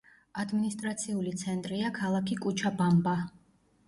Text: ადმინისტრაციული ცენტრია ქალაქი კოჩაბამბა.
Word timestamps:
ადმინისტრაციული 0.43 1.33
ცენტრია 1.41 1.91
ქალაქი 1.97 2.39
კოჩაბამბა. 2.47 3.15